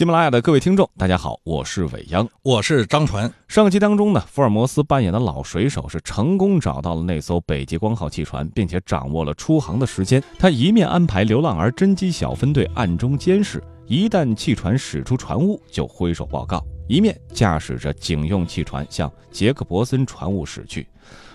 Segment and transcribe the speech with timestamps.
[0.00, 3.30] 喜马拉雅的各位听众，大家好，我是伟央，我是张传。
[3.48, 10.22] 上集当中呢，福尔摩斯扮演的老水手是成功找到了那艘北极光号汽船，并且掌握了出航的时间。
[10.38, 20.88] 他一面安排流浪儿侦缉小分队暗中监视，一旦汽船驶出船坞就挥手报告；一面驾驶着警用汽船向杰克伯森船坞驶去。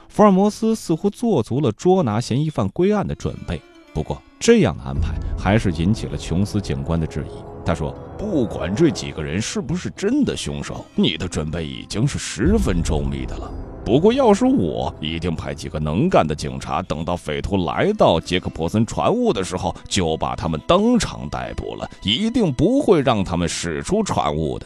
[0.10, 3.62] 福尔摩斯似乎做足了捉拿嫌疑犯归案的准备，
[3.94, 7.55] 不过这样的安排还是引起了琼斯警官的质疑。
[7.66, 13.52] 他说：“不管这几个人是不是真的凶手，你的准备已经是十分周密的了。
[13.84, 24.66] 不过，要是我，一定派几个能干的警察，等到匪徒来到杰克伯森船坞的时候，就把他们当场逮捕了，一定不会让他们驶出船坞的。”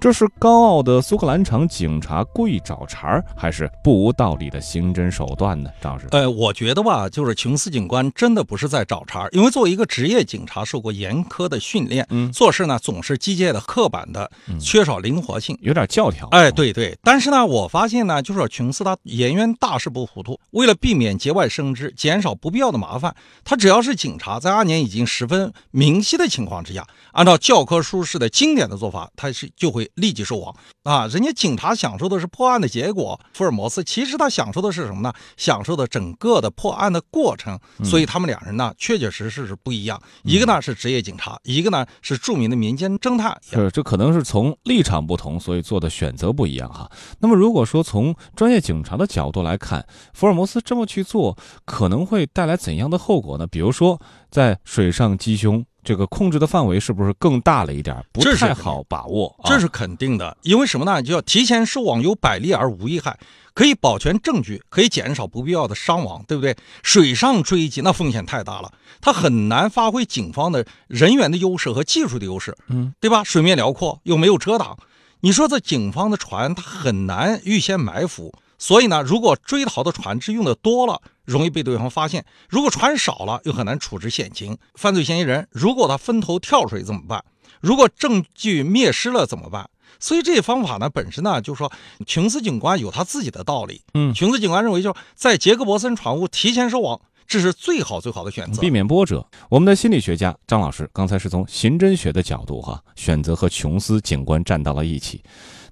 [0.00, 5.68] 这是高傲的苏格兰场警察故意找茬儿，还是不无道理的刑侦手段呢？
[5.78, 16.26] 张老师，呃，我觉得吧，就是琼斯警官真的不是在找茬儿，因为作为一个职业警察，受过严苛的训练，嗯，做事呢总是机械的、刻板的，缺少灵活性，有点教条。
[16.28, 16.98] 哎，对对。
[17.02, 29.89] 但是呢，我发现呢，就是琼斯他颜渊大事不糊涂，为了避免节外生枝，减少不必要的麻烦，他只要是警察，在阿年已经十分明晰的情况之下，按照教科书式的经典的做法，他是就会。
[29.94, 31.06] 立即收网啊！
[31.06, 35.12] 人家警察享受的是破案的结果，福尔摩斯其实他享受的是什么呢？
[35.36, 37.58] 享受的整个的破案的过程。
[37.84, 40.00] 所以他们两人呢，确确实实是不一样。
[40.22, 43.36] 一个呢是职业警察，一个呢是著名的民间侦探。
[43.42, 46.90] 是，这可能是从立场不同，所以做的选择不一样哈。
[47.18, 53.46] 那么如果说从专业警察的角度来看，福尔摩斯这么去做，可能会带来怎样的后果呢？
[53.46, 55.64] 比如说在水上缉凶。
[55.82, 57.96] 这个控制的范围是不是更大了一点？
[58.12, 60.36] 不太好把握，这是肯定的。
[60.42, 61.02] 因为什么呢？
[61.02, 63.18] 就要提前收网，有百利而无一害，
[63.54, 66.56] 可以保全证据，可以减少不必要的伤亡，对不对？
[66.82, 73.24] 水上追击那风险太大了，它很难发挥警方的人员的优势和技术的优势，嗯，对吧？
[73.24, 74.76] 水面辽阔又没有遮挡，
[75.20, 78.32] 你说这警方的船它很难预先埋伏。
[78.60, 84.58] 所以呢，如果追逃的船只用的多了，容易被对方发现；如果船少了，又很难处置险情。
[84.74, 87.24] 犯罪嫌疑人如果他分头跳水怎么办？
[87.62, 89.70] 如果证据灭失了怎么办？
[89.98, 91.72] 所以这些方法呢，本身呢，就是说
[92.06, 93.80] 琼斯警官有他自己的道理。
[93.94, 99.26] 嗯，琼斯警官认为，就是在杰克伯森船坞提前收网，这是最好最好的选择，避免波折。
[99.48, 105.22] 我们的心理学家张老师刚才是从刑侦学的角度哈，选择和琼斯警官站到了一起。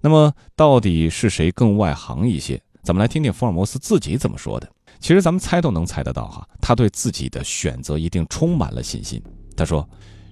[0.00, 2.62] 那么，到底是谁更外行一些？
[2.88, 4.66] 咱们来听听福尔摩斯自己怎么说的。
[4.98, 9.22] 其实咱们猜都能猜得到哈，他对自己的选择一定充满了信心。
[9.54, 9.86] 他说：“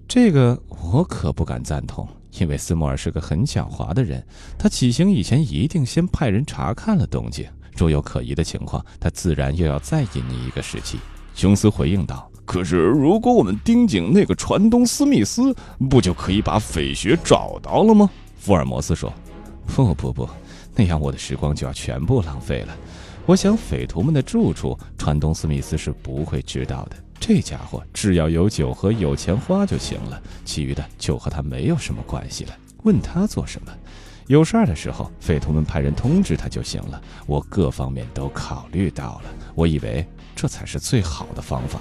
[0.09, 2.09] 这个我可不敢赞同，
[2.39, 4.27] 因为斯莫尔是个很狡猾的人。
[4.59, 7.47] 他起行以前一定先派人查看了动静，
[7.77, 10.99] 若有可疑的情况，他自然又要再隐匿一个时期。”
[11.37, 15.55] 琼斯回应道：“可是如果我们盯紧那个船东斯密斯，
[15.91, 18.09] 不就可以把匪穴找到了吗？”
[18.41, 19.13] 福尔摩斯说
[19.77, 20.27] ：“不不不。”
[20.77, 22.77] 那样我的时光就要全部浪费了。
[23.25, 26.97] 我想匪徒们的住处，川东斯密斯是不会知道的。
[27.19, 32.57] 这家伙只要有酒喝、有钱花就行了，其余的就和他没有什么关系了。
[32.85, 33.73] 问他做什么？
[34.27, 37.01] 有事儿的时候，匪徒们派人通知他就行了。
[37.27, 41.81] 我各方面都考虑到了，我以为这才是最好的方法。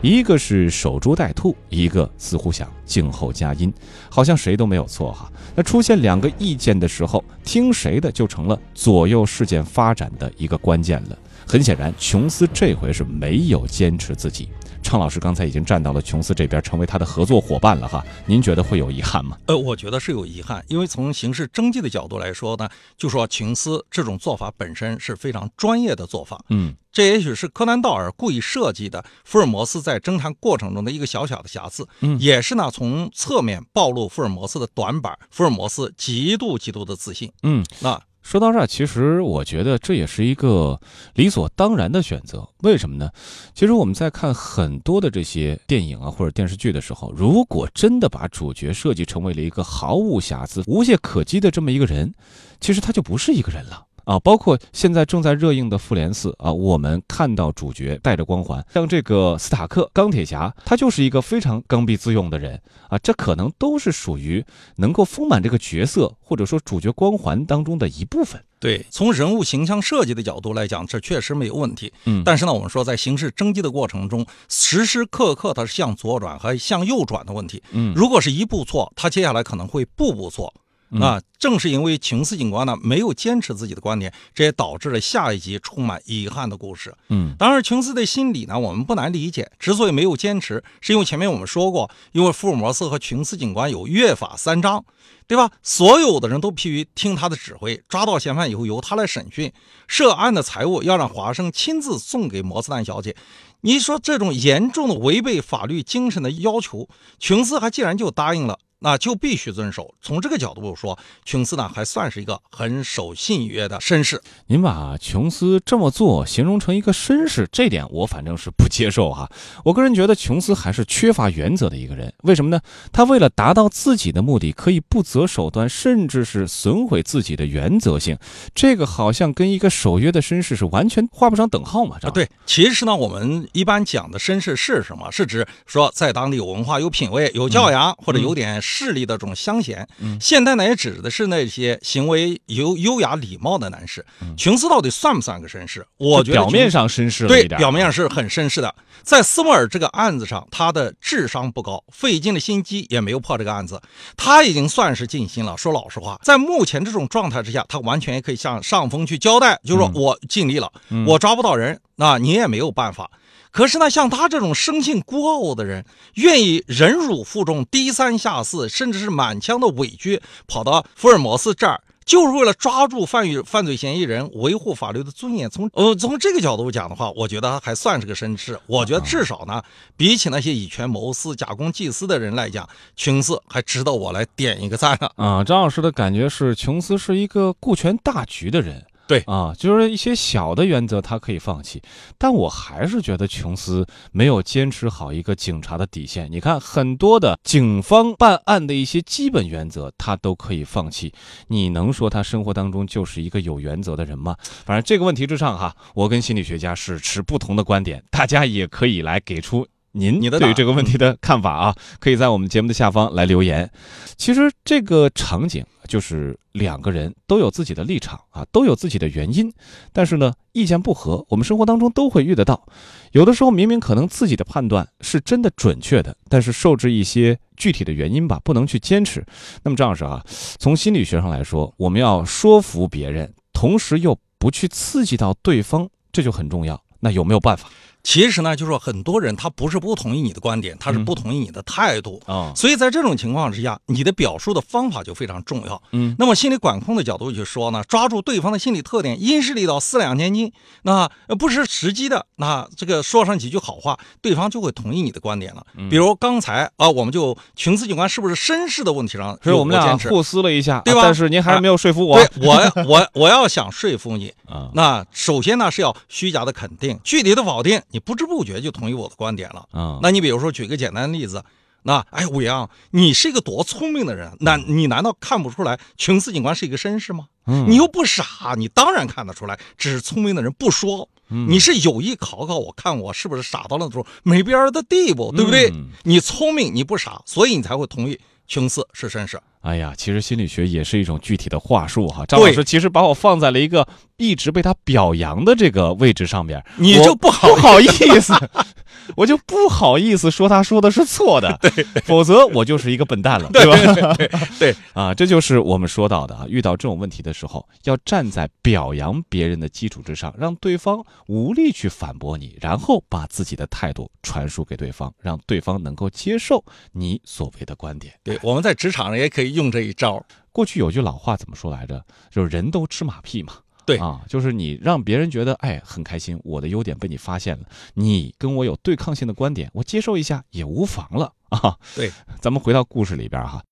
[0.00, 3.72] 一个是守株待兔，一个似乎想静候佳音，
[4.08, 5.30] 好像谁都没有错哈。
[5.56, 11.18] 那出现两个意见的时候，听谁的就成了左右事件发展的一个关键了。
[11.48, 14.50] 很显然，琼斯这回是没有坚持自己。
[14.82, 18.04] 畅老师刚才已经站到了琼斯这边，成为他的合作伙伴了哈。
[18.26, 19.36] 您觉得会有遗憾吗？
[19.46, 26.42] 呃，我觉得是有遗憾，因为从刑事侦缉的角度来说呢，就说琼斯这种做法本身是非常专业的做法。
[26.50, 31.86] 嗯，这也许是柯南道尔故意设计的福尔摩斯在侦探过程中的一个小小的瑕疵。
[32.00, 35.18] 嗯，也是呢，从侧面暴露福尔摩斯的短板。
[35.30, 37.32] 福尔摩斯极度极度的自信。
[37.42, 38.00] 嗯，那。
[38.28, 40.78] 说到这儿，其实我觉得这也是一个
[41.14, 42.46] 理所当然的选择。
[42.58, 43.10] 为什么呢？
[43.54, 52.12] 其实我们在看很多的这些电影啊或者电视剧的时候，如果真的把主角设计成为了一个毫无瑕疵、无懈可击的这么一个人，
[52.60, 53.86] 其实他就不是一个人了。
[54.08, 62.58] 啊，包括现在正在热映的《复联四》啊，我们看到主角带着光环，像这个斯塔克钢铁侠，他就是一个非常刚愎自用的人
[62.88, 64.42] 啊，这可能都是属于
[64.76, 68.42] 能够丰满这个角色或者说主角光环当中的一部分。
[68.58, 71.92] 对，从人物形象设计的角度来讲，这确实没有问题。
[72.06, 77.62] 嗯，但是呢，我们说在形式征集的过程中，时时刻刻它是向左转和向右转的问题。
[77.72, 80.54] 嗯，如果是一步错，他接下来可能会步步错。
[81.00, 86.94] 啊，正是因为琼斯警官呢没有坚持自己的观点，这也导致了下一集充满遗憾的故事。
[87.08, 89.50] 嗯，当然，琼斯的心理呢，我们不难理解。
[89.58, 94.82] 之所以没有坚持，是因为前面我们说过，因为福尔摩斯和琼斯警官有约法三章，
[95.26, 95.50] 对吧？
[95.62, 99.52] 所有的人都必须听他的指挥，抓到嫌犯以后由他来审讯，
[99.86, 103.14] 涉案的财物要让华生亲自送给摩斯丹小姐。
[103.60, 106.88] 你说这种严重的违背法律精神的要求，
[107.18, 108.58] 琼斯还竟然就答应了。
[108.80, 109.94] 那就必须遵守。
[110.00, 114.22] 从这个角度说，琼斯呢还算是一个很守信约的绅士。
[114.46, 119.28] 您把琼斯这么做形容成一个绅士，这点我反正是不接受哈。
[119.64, 122.12] 我个人觉得琼斯还是缺乏原则的一个人。
[122.22, 122.60] 为什么呢？
[122.92, 128.16] 他为了达到自己的目的，可以不择手段，甚至是损毁自己的原则性。
[128.54, 131.96] 这个好像跟一个守约的绅士是完全画不上等号嘛？
[132.02, 132.28] 啊，对。
[132.46, 135.10] 其实呢，我们一般讲的绅士是什么？
[135.10, 138.62] 是指说在当地有文化、有品位、有教养，或者有点。
[138.70, 139.88] 势力的这种乡贤，
[140.20, 144.04] 现代呢也指的是那些行为优优雅礼貌的男士。
[144.36, 145.86] 琼斯到底算不算个绅士？
[145.96, 148.74] 我觉得表面上绅士对，表面上是很绅士的。
[149.02, 153.80] 在斯莫尔这个案子上，他的智商不高，费尽了心机也没有破这个案子。
[154.16, 155.56] 他已经算是尽心了。
[155.56, 160.70] 说老实话，在目前这种状态之下，他完全也可以向上峰去交代，就是说我尽力了，
[161.06, 163.10] 我抓不到人，那你也没有办法。
[163.50, 165.84] 可是呢，像他这种生性孤傲的人，
[166.14, 175.48] 愿意忍辱负重、低三下四，甚至是满腔的委屈，跑到福尔摩斯这儿，就是为了抓住犯与犯罪嫌疑人，维护法律的尊严。
[175.50, 178.58] 从呃从这个角度讲的话，我觉得他还算是个绅士。
[178.66, 179.62] 我觉得至少呢，
[179.96, 185.10] 比起那些以权谋私、假公济私的人来讲，琼斯还值得我来点一个赞呢。
[185.16, 188.84] 啊，张老师的感觉是，琼斯是一个顾全大局的人。
[189.08, 191.82] 对啊，就是一些小的原则他可以放弃，
[192.18, 196.30] 但我还是觉得琼斯没有坚持好一个警察的底线。
[196.30, 201.12] 你看，很多的警方办案的一些基本原则，他都可以放弃。
[201.46, 204.36] 你能说他生活当中就是一个有原则的人吗？
[204.66, 209.66] 反正这个问题之上哈，我跟心理学家是持不同的观点，大家也可以来给出。
[209.92, 213.70] 您对于这个问题的看法啊，可以在我们节目的下方来留言。
[214.16, 219.52] 其实这个场景就是两个人都有自己的立场啊，都有自己的原因，
[219.92, 222.66] 但是呢，意见不合，我们生活当中都会遇得到。
[223.12, 229.24] 有的时候明明可能自己的判断是真的准确的，但是受制一些具体的原因吧，不能去坚持。
[229.62, 230.22] 那么张老师啊，
[230.58, 236.80] 从心理学上来说，我们要说服别人，同时又不去刺激到对方，这就很重要。
[237.00, 237.70] 那有没有办法？
[238.02, 242.52] 其实呢，就是说很多人他不是不同意你的观点，他是不同意你的态度啊。
[242.56, 245.82] 所以在这种情况之下，你的表述的方法就非常重要。
[245.92, 250.52] 嗯，那么心理管控的角度去说呢，抓住对方的心理特点，因势利导，四两千斤，
[250.82, 251.08] 那
[251.38, 255.66] 不失时机的，那这个说上几句好话，对方就会同意你的观点了。
[255.90, 261.02] 比如刚才啊，我们就琼斯警官是不是绅士的问题上， 所以我们俩互撕了一下，对吧？
[261.02, 262.18] 但是您还是没有说服我。
[262.24, 268.70] 对，我我我要想说服你 啊，那首先呢是要虚假的肯定，具体的否定，你不知不觉就。
[268.78, 269.98] 同意我的观点了啊？
[270.00, 271.42] 那你比如说举个简单的例子，
[271.82, 277.26] 那哎，武阳，你是一个多聪明的人，难你难道看不出来琼斯警官是一个绅士吗？
[277.46, 279.58] 嗯，你又不傻，你当然看得出来。
[279.76, 281.08] 只是聪明的人不说，
[281.48, 285.72] 你是有意考考我，看我是不是傻到了那种没边儿的地步，对不对？
[286.04, 289.40] 你聪明，你不傻，所以你才会同意琼斯是绅士。
[289.68, 292.24] 哎呀，其实心理学也是一种具体的话术哈。
[292.26, 293.86] 张老师其实把我放在了一个
[294.16, 298.32] 一直被他表扬的这个位置上边，你就不好不好意思。
[299.16, 304.14] 我就不好意思说他说的是错的，对，否则我就是一个笨蛋了，对吧？
[304.58, 318.14] 对啊，这就是我们说到的啊，遇到这种问题的时候，要站在表扬别人的基础之上，让对方无力去反驳你，然后把自己的态度传输给对方，让对方能够接受你所谓的观点。
[318.22, 320.24] 对，我们在职场上也可以用这一招。
[320.50, 322.04] 过去有句老话怎么说来着？
[322.30, 323.52] 就是人都吃马屁嘛。
[323.88, 327.64] 对啊，就是你让别人觉得哎很开心，我的优点被你发现了，
[327.94, 331.74] 你跟我有对抗性的观点，我接受一下也无妨了啊。
[331.96, 333.62] 对，咱们回到故事里边哈，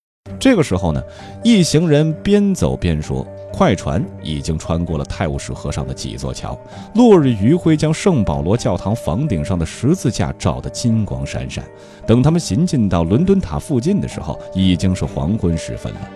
[0.41, 1.03] 这个时候呢，
[1.45, 6.59] 一行人边走边说，快船已经穿过了泰晤士河上的几座桥，
[6.95, 11.63] 落日余晖将圣保罗教堂房顶上的十字架照得金光闪闪。
[12.07, 16.11] 等他们行进到伦敦塔附近的时候，已经是黄昏时分了。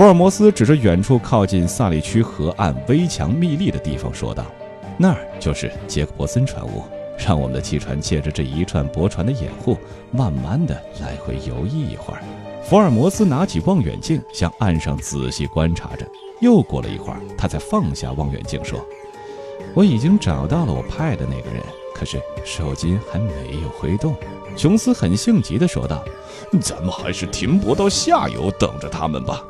[0.00, 4.46] 福尔摩斯指着远处靠近萨利区河岸危墙密立的地方说道
[4.96, 6.82] ：“那儿就是杰克伯森船坞，
[7.18, 9.76] 让我们的汽船借着这一串驳船的掩护，
[10.10, 12.22] 慢慢的来回游弋一会儿。”
[12.64, 16.08] 福尔摩斯拿起望远镜向岸上仔细观察着。
[16.40, 18.82] 又过了一会儿，他才放下望远镜说
[19.76, 21.62] ：“我已经找到了我派的那个人，
[21.94, 24.16] 可是手机还没有挥动。”
[24.56, 26.02] 琼斯很性急地说道
[26.58, 29.44] ：“咱们还是停泊到下游等着他们吧。”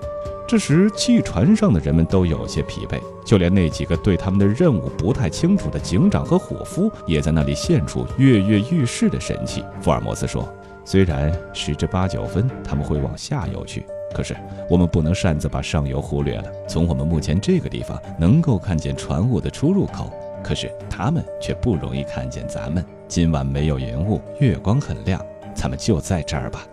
[0.51, 9.63] 这时，汽船上的人们都有些疲惫，就连那几个对他们的任务不太清楚的警长和伙夫，也在那里现出跃跃欲试的神气。
[9.81, 10.53] 福尔摩斯说
[10.85, 14.37] ：“虽然十之八九分他们会往下游去，可是
[14.69, 16.51] 我们不能擅自把上游忽略了。
[16.69, 22.85] 从我们目前这个地方能够看见船坞的出入口，可是他们却不容易看见咱们。
[23.07, 26.67] 今晚没有云雾，月光很亮，咱们就在这儿吧。”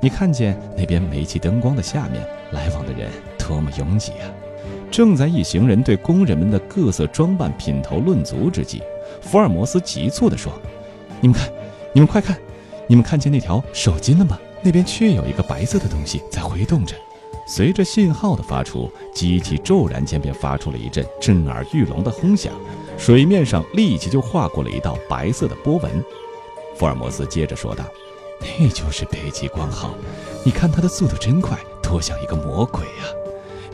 [0.00, 2.22] 你看见那边煤气灯光的下面，
[2.52, 4.30] 来往的人多么拥挤啊！
[4.90, 8.82] 正在一行人对工人们的各色装扮品头论足之际，
[9.20, 10.52] 福尔摩斯急促地说
[11.20, 11.50] ：“你们看，
[11.92, 12.38] 你们快看，
[12.86, 14.38] 你们看见那条手巾了吗？
[14.62, 16.94] 那边却有一个白色的东西在挥动着。”
[17.48, 22.52] 随着信号的发出，机器骤然间便发出了一阵震耳欲聋的轰响，
[22.98, 26.04] 水面上立即就划过了一道白色的波纹。
[26.76, 27.84] 福尔摩斯接着说道。
[28.40, 29.94] 那就是北极光号，
[30.44, 33.04] 你看它的速度真快，多像一个魔鬼啊！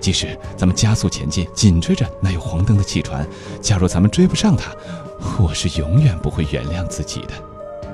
[0.00, 3.26] 即使咱们加速前进，紧追着那有黄灯的汽船，
[3.60, 4.74] 假如咱们追不上它，
[5.38, 7.32] 我是永远不会原谅自己的。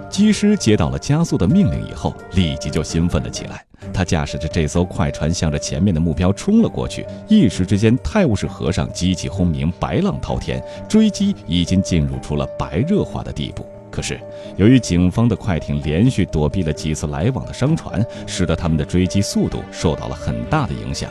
[0.09, 3.63] 机师接到了加速的命令以后，立即就兴奋了起来。
[3.93, 7.07] 他驾驶着这艘快船，向着前面的目标冲了过去。
[7.29, 13.67] 一时之间，泰晤士河上激起轰鸣，白浪滔天，追击已经进入出了白热化的地步。
[13.99, 14.17] 可是，
[14.57, 21.11] 由于警方的快艇连续躲避了几次来往的商船，使得他们的追击速度受到了很大的影响。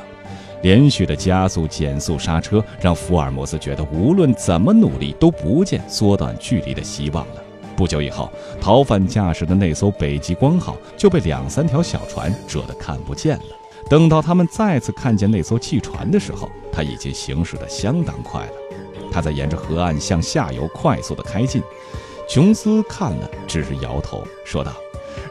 [0.62, 7.44] 连续的加速、减速、刹车，让福尔摩斯觉得无论怎么努力都不见缩短距离的希望了。
[7.75, 13.44] 不久以后，逃犯驾驶的那艘北极光号就被两三条小船遮得看不见了。
[13.89, 18.51] 等到他们再次看见那艘汽船的时候，它已经行驶得相当快了。
[19.10, 21.62] 它在沿着河岸向下游快速地开进。
[22.27, 24.74] 琼斯看了，只是摇头，说道：“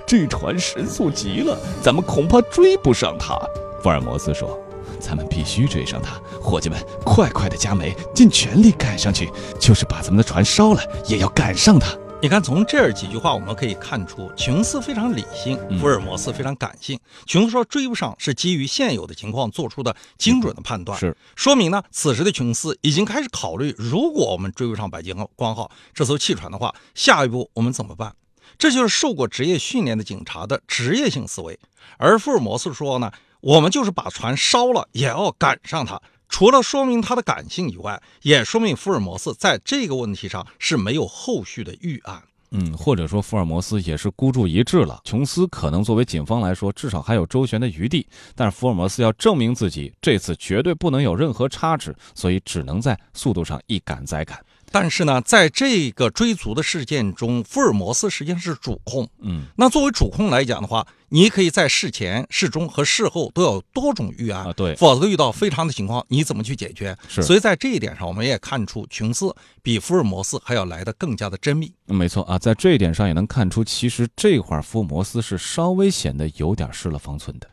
[0.07, 3.39] 这船神速极了，咱们恐怕追不上它。”
[3.83, 4.59] 福尔摩斯说
[4.99, 16.99] ：“咱们必须追上它，伙计们，快快的加煤，尽全力赶上去，就是把咱们的船烧了，也要赶上它。”你看，从这几句话我们可以看出，琼斯非常理性，福尔摩斯非常感性。
[17.27, 28.15] 琼斯说追不上是基于现有的情况做出的精准的判断，是说明呢，此时的琼斯已经开始考虑，如果我们追不上北极光号这艘汽船的话，下一步我们怎么办？
[28.57, 31.61] 这就是受过职业训练的警察的职业性思维。
[31.99, 36.01] 而福尔摩斯说呢，我们就是把船烧了，也要赶上它。
[36.29, 42.23] 除了说明他的感性以外，也说明福尔摩斯在这个问题上是没有后续的预案。
[42.53, 45.01] 嗯，或者说福尔摩斯也是孤注一掷了。
[45.05, 48.07] 琼斯可能作为警方来说，至少还有周旋的余地，
[48.37, 54.39] 但是福尔摩斯要证明自己，这次绝对不能有任何差池，所以只能在速度上一赶再赶。
[54.71, 59.09] 但是呢，在这个追逐的事件中，福尔摩斯实际上是主控。
[59.21, 64.53] 嗯，那作为主控来讲的话，你可以在事前、事中和事后都有多种预案啊。
[64.53, 66.97] 对，否则遇到非常的情况，你怎么去解决？
[67.09, 67.23] 是。
[67.23, 71.73] 所以在这一点上，我们也看出琼斯比福尔摩斯还要来的更加的缜密。
[71.87, 77.49] 没错啊，在这一点上也能看出，其实这会儿福尔摩斯是稍微显得有点失了方寸的。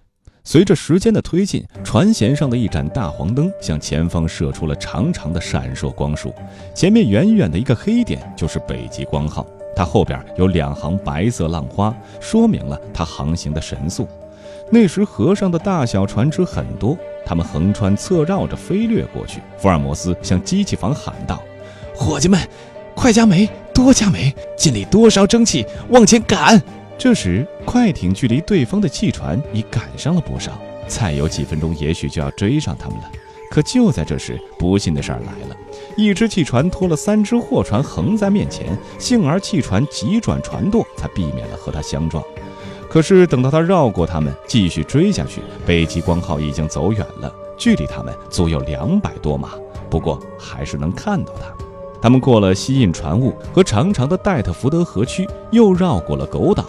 [0.46, 6.36] 随着时间的推进，船舷上的一盏大黄灯向前方射出了长长的闪烁光束，
[6.76, 14.08] 前面远远的一个黑点就是北极光号，它后边有两行白色浪花，说明了它航行的神速。
[14.72, 19.42] 那时河上的大小船只很多，它们横穿侧绕着飞掠过去。
[19.58, 21.42] 福尔摩斯向机器房喊道
[21.94, 22.40] ：“伙计们，
[22.96, 26.62] 快加煤，多加煤，尽力多烧蒸汽，往前赶！”
[26.98, 30.54] 这时，快艇距离对方的汽船已赶上了不少，
[30.88, 33.12] 再有几分钟，也许就要追上他们了。
[33.52, 35.56] 可就在这时，不幸的事儿来了：
[35.96, 42.24] 一只汽船拖了三只货船横在面前，幸而汽船急转船舵，才避免了和它相撞。
[42.90, 49.50] 可是等到他绕过他们，继续追下去，北极光号已经走远了，距离他们足有两百多码。
[49.90, 51.52] 不过还是能看到它。
[52.02, 56.66] 他们过了吸引船坞和长长的戴特福德河区，又绕过了狗岛。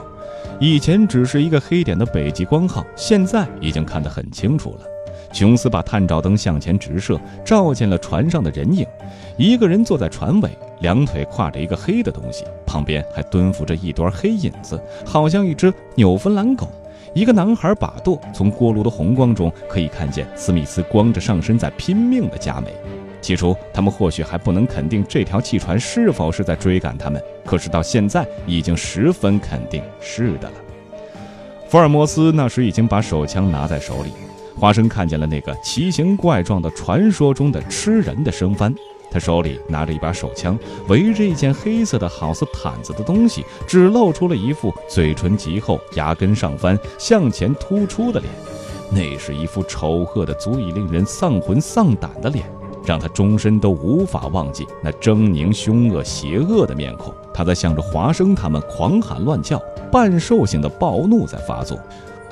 [0.60, 4.93] 以前只是一个黑点的北极光号，现在已经看得很清楚了。
[5.34, 8.86] 琼斯把探照灯向前直射，照见了船上的人影。
[9.36, 10.48] 一个人坐在船尾，
[10.78, 16.68] 两腿挎着一个黑的东西，旁边还蹲伏着一团黑影子，好像一只纽芬兰狗。
[17.14, 22.72] 一个男孩把舵，从锅炉的红光中可以看见斯密斯光着上身在拼命地加煤。
[23.20, 30.54] 起初，他们或许还不能肯定这条汽船是否是在追赶他们，可是到现在已经十分肯定是的了。
[31.68, 34.12] 福尔摩斯那时已经把手枪拿在手里，
[34.64, 38.74] 华生看见了那个奇形怪状的传说中的吃人的生番，
[39.10, 48.32] 他手里拿着一把手枪，围着一件黑色的好似毯子的东西，只露出了一副嘴唇极厚、牙根上翻、向前突出的脸。
[48.90, 52.50] 那是一副丑恶的足以令人丧魂丧胆的脸，
[52.86, 57.12] 让他终身都无法忘记那狰狞、凶恶、邪恶的面孔。
[57.34, 59.60] 他在向着华生他们狂喊乱叫，
[59.92, 61.78] 半兽性的暴怒在发作。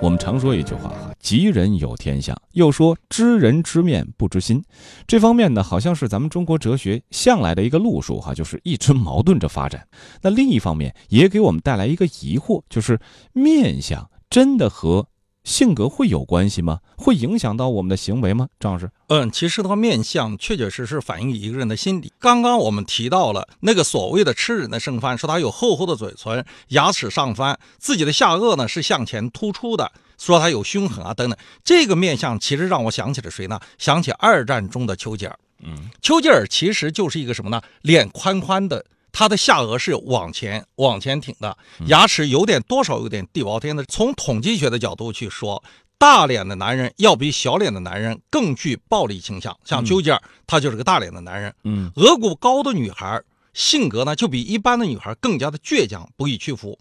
[0.02, 4.60] 我们常说一句话哈，吉人有天相，又说知人知面不知心。
[5.06, 9.86] 这方面呢，好像是咱们中国哲学向来的一个路数哈，就是一直矛盾着发展。
[10.20, 12.98] 那另一方面也给我们带来一个疑惑，就是
[13.32, 15.06] 面相真的和
[15.44, 16.80] 性格会有关系吗？
[17.02, 18.48] 会影响到我们的行为吗？
[18.60, 22.12] 张老师，嗯，其实的面相确确实实反映一个人的心理。
[22.18, 31.38] 刚刚我们提到了那个所谓的吃人的剩饭，说他有厚厚的嘴唇，牙齿上翻，自己的下颚呢是向前突出的，说他有凶狠啊等等。
[31.64, 33.60] 这个面相其实让我想起了谁呢？
[33.76, 35.38] 想起二战中的丘吉尔。
[35.64, 37.60] 嗯，丘吉尔其实就是一个什么呢？
[37.82, 38.84] 脸宽宽的。
[39.14, 41.54] 他的下颚是往前往前挺的，
[41.86, 43.84] 牙齿有点多少有点地包天的。
[43.84, 45.62] 从统计学的角度去说，
[46.02, 49.56] 大脸的男人要比小脸的男人更具暴力倾向。
[49.64, 51.54] 像丘吉尔，他就是个大脸的男人。
[51.62, 53.22] 嗯，额骨高的女孩
[53.54, 56.76] 性格呢，就比一般的女孩更加的倔强，不易屈服。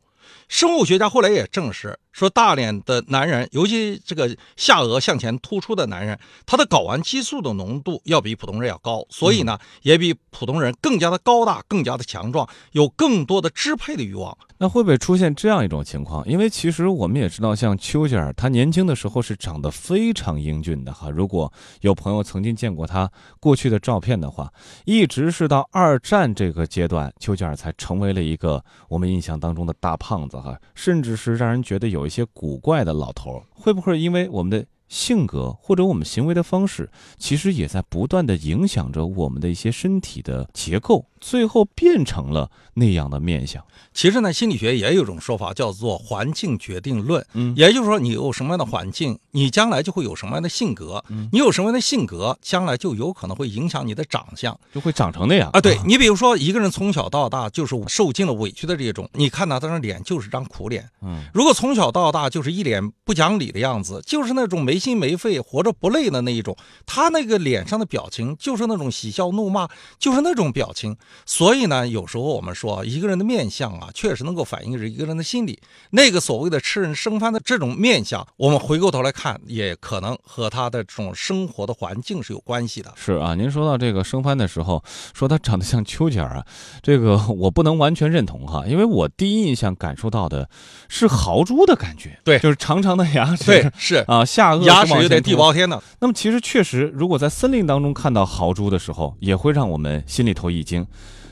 [0.48, 14.38] 生物学家后来也证实说，大脸的男人，尤其这个下颚向前突出的男人，他的睾丸激素的浓度要比普通人要高，所以呢，也比普通人更加的高大，更加的强壮，有更多的支配的欲望。
[14.58, 16.28] 那会不会出现这样一种情况？
[16.28, 21.10] 因为其实我们也知道，像丘吉尔，他年轻的时候是长得非常英俊的哈。
[21.10, 23.10] 如果有朋友曾经见过他
[23.40, 24.52] 过去的照片的话，
[24.86, 33.42] 一直是到二战这个阶段，丘吉尔才成为了一个我们印象当中的大胖胖子哈，甚至是让人觉得有一些古怪的老头。
[33.52, 41.06] 会不会因为我们的性格或者我们行为的方式，其实也在不断的影响着我们的一些身体的结构？
[41.22, 43.64] 最后变成了那样的面相。
[43.94, 47.24] 其实呢，心理学也有一种说法，叫做环境决定论。
[47.34, 51.04] 嗯，也就是说，你有什么样的环境，你将来就会有什么样的性格。
[51.10, 55.62] 嗯，你有什么样的性格，将来就有可能会影响你的长相，就会长成那样啊。
[55.62, 60.90] 对你，比如说一个人从小到大就是受尽了委屈的这种，你看到他的脸就是张苦脸。
[61.04, 69.70] 嗯，如果从小到大就是一脸不讲理的样子，就是那种没心没肺、活着不累的那一种，他那个脸上的表情就是那种喜笑怒骂，
[70.00, 70.98] 就是那种表情。
[71.26, 75.60] 所以呢，有时候我们说一个人的面相啊，确实能够反映着一个人的心理。
[75.92, 82.92] 那个所谓的吃人生番的这种面相，我们回过头来看，也可能和他的这种生活的环境是有关系的。
[82.96, 86.46] 是啊，您说到这个生番的时候，说他长得像丘吉尔啊，
[86.82, 90.50] 这个 我不能完全认同哈，因为我第一印象感受到的
[90.90, 95.82] 是豪猪的感觉，对，就是长长的牙齿，对，是啊，下颚牙齿有点地包天呢。
[96.00, 100.86] 那么其实确实，如果在森林当中看到豪猪的时候，也会让我们心里头一惊。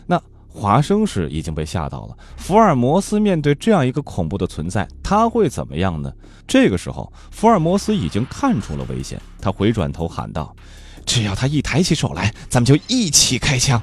[0.05, 6.11] 那华生是已经被吓到了，福尔摩斯面对这样一个恐怖的存在，他会怎么样呢？
[6.47, 10.55] 这个时候，福尔摩斯已经看出了危险，他回转头喊道
[11.05, 13.81] ：“只要他一抬起手来，咱们就一起开枪。”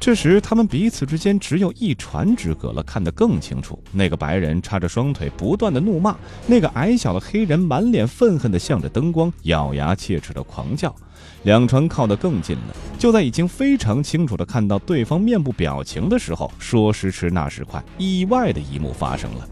[0.00, 3.78] 这时，他们彼此之间只有一船之隔了，看得更清楚。
[3.92, 6.14] 那个白人叉着双腿，不断的怒骂；
[6.46, 10.94] 那个矮小的黑人满脸愤恨的向着灯光，咬牙切齿的狂叫。
[11.42, 19.48] 两船靠得更近了，就在已经非常清楚的看到对方面部表情的时候，说时迟那时快，意外的一幕发生了。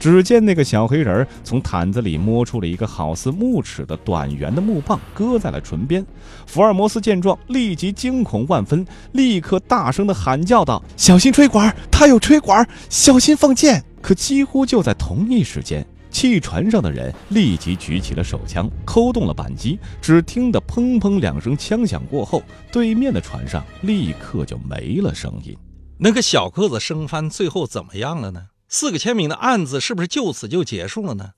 [0.00, 6.04] 只见那个小黑人从毯子里摸出了一个好似木尺的短圆的木棒，搁在了唇边。
[6.46, 11.76] 福尔摩斯见状，立即惊恐万分，立刻大声的喊叫道：“小心吹管！
[11.92, 12.66] 他有吹管！
[12.88, 19.78] 小心放箭！”可几乎就在同一时间，汽船上的人立即举起了手枪，扣动了扳机。
[20.00, 25.54] 只听得砰砰两声枪响过后，对面的船上立刻就没了声音。
[25.98, 28.44] 那个小个子生番最后怎么样了呢？
[28.70, 31.32] 四个签名的案子是不是就此就结束了呢？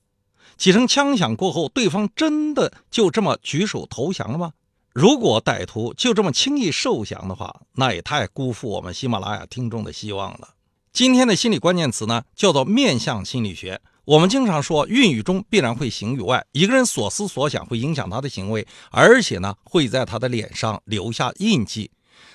[0.58, 4.52] 几声枪响过后，对方真的就这么举手投降了吗？
[4.92, 10.50] 如果歹徒就这么轻易受降的话，那也太辜负我们喜马拉雅听众的希望了。
[10.92, 13.80] 今天的心理关键词呢，叫做面相心理学。
[14.04, 21.90] 我们经常说，孕育中必然会形于外，一个人所思所想会影响他的行为，而且呢，会在他的脸上留下印记。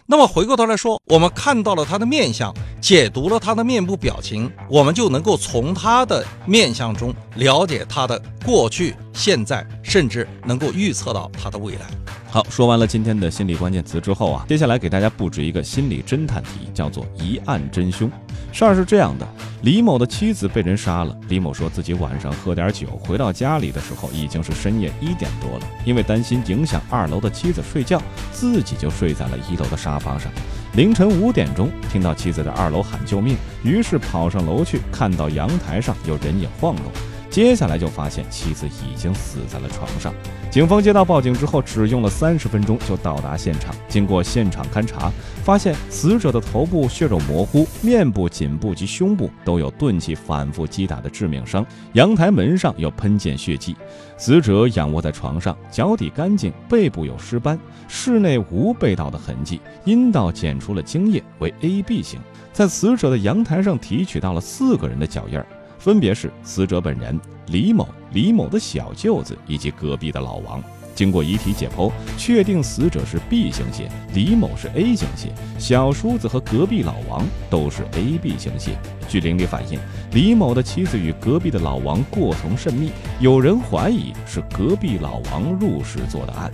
[0.10, 11.82] 那么回过头来说，我们看到了他的面相，解读了他的面部表情，我们就能够从他的面相中了解他的过去、现在，甚至能够预测到他的未来。
[12.30, 18.10] 好，说完了今天的心理关键词之后啊，接下来给大家布置一个心理侦探题，叫做疑案真凶。
[18.52, 19.28] 事儿是这样的，
[19.62, 21.16] 李某的妻子被人杀了。
[21.30, 25.68] 李某说自己晚上喝点酒，回到家里的时候已经是深夜一点多了。
[25.86, 30.32] 因为担心影响二楼的妻子睡觉，自己就睡在了一楼的沙发上。
[30.74, 36.86] 凌晨五点钟，听到妻子在二楼喊救命，于是跑上楼去，看到阳台上有人影晃动。
[37.30, 40.12] 接下来就发现妻子已经死在了床上。
[40.58, 43.76] 警方接到报警之后，只用了三十分钟就到达现场。
[43.88, 45.12] 经过现场勘查，
[45.44, 53.76] 发现死者的头部血肉模糊，面部、颈部及胸部都有钝器反复击打的致命伤，阳台门上有喷溅血迹。
[54.18, 62.20] 死者仰卧在床上，脚底干净，背部有尸斑，室内无被盗的痕迹，阴道检出了精液为 AB 型。
[62.52, 65.46] 在死者的阳台上提取到了四个人的脚印儿，
[65.80, 70.62] 分别是死者本人李某、李某的小舅子以及隔壁的老王。
[70.96, 78.76] 经过遗体解剖，确定死者是 B 型血，李某是 A 型血，小叔子和隔壁老王都是 AB 型血。
[79.08, 79.80] 据邻里反映，
[80.14, 86.52] 李某的妻子与隔壁的老王过从甚密，有人怀疑是隔壁老王入室做的案。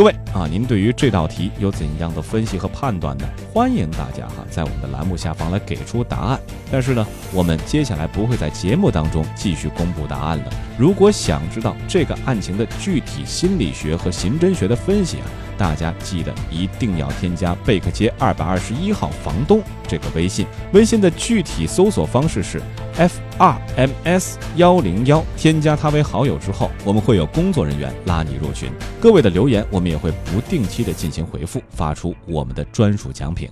[0.00, 3.28] 各位啊，您对于这道题有怎样的分析和判断呢？
[3.52, 6.40] 欢迎大家哈在我们的栏目下方来给出答案。
[6.72, 10.44] 但是呢，我们接下来不会在节目当中继续公布答案了。
[10.78, 15.26] 如果想知道这个案情的具体心理学和刑侦学的分析啊，
[15.58, 20.46] 大家记得一定要添加贝克街二百二十一号房东这个微信。
[20.72, 22.62] 微信的具体搜索方式是。
[22.96, 28.70] f r m s 幺零幺，添加他为好友之后，我们会有工作人员拉你入群。
[29.00, 33.48] 各位的留言，我们也会不定期的进行回复，发出我们的专属奖品。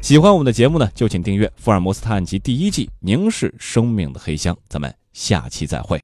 [0.00, 4.54] 喜欢我们的节目呢，就请订阅《福尔摩斯探案集》第一季《凝视生命的黑箱》。
[4.68, 6.00] 咱们下期再会。